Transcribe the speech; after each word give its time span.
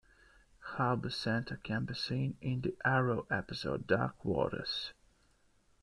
Harbour 0.77 1.11
Centre 1.11 1.57
can 1.57 1.85
be 1.85 1.93
seen 1.93 2.35
in 2.41 2.61
the 2.61 2.75
"Arrow" 2.83 3.27
episode 3.29 3.85
"Dark 3.85 4.25
Waters" 4.25 4.93